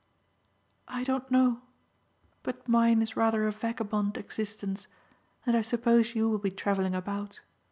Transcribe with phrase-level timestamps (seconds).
[0.87, 1.61] "I don't know.
[2.41, 4.87] But mine is rather a vagabond existence,
[5.45, 7.41] and I suppose you will be travelling about.